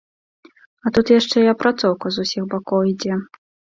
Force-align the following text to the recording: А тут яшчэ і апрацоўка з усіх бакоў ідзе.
А 0.85 0.91
тут 0.95 1.11
яшчэ 1.19 1.37
і 1.45 1.51
апрацоўка 1.53 2.05
з 2.17 2.25
усіх 2.25 2.43
бакоў 2.55 2.81
ідзе. 2.93 3.13